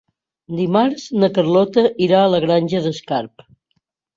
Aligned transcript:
Dimarts 0.59 1.03
na 1.23 1.29
Carlota 1.35 1.83
irà 2.07 2.23
a 2.23 2.33
la 2.37 2.41
Granja 2.47 2.83
d'Escarp. 2.87 3.47